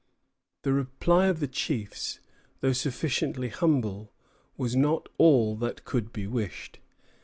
The 0.63 0.73
reply 0.73 1.27
of 1.27 1.39
the 1.39 1.47
chiefs, 1.47 2.19
though 2.61 2.73
sufficiently 2.73 3.49
humble, 3.49 4.11
was 4.57 4.75
not 4.75 5.07
all 5.19 5.55
that 5.57 5.85
could 5.85 6.11
be 6.11 6.25
wished. 6.25 6.79